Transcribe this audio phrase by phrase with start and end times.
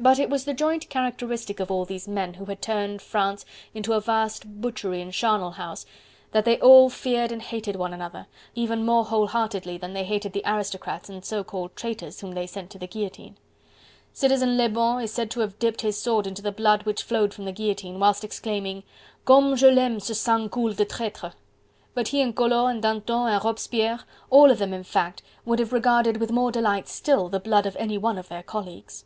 [0.00, 3.94] But it was the joint characteristic of all these men who had turned France into
[3.94, 5.84] a vast butchery and charnel house,
[6.30, 10.32] that they all feared and hated one another, even more whole heartedly than they hated
[10.32, 13.36] the aristocrats and so called traitors whom they sent to the guillotine.
[14.12, 17.44] Citizen Lebon is said to have dipped his sword into the blood which flowed from
[17.44, 18.84] the guillotine, whilst exclaiming:
[19.24, 21.32] "Comme je l'aime ce sang coule de traitre!"
[21.94, 25.72] but he and Collot and Danton and Robespierre, all of them in fact would have
[25.72, 29.04] regarded with more delight still the blood of any one of their colleagues.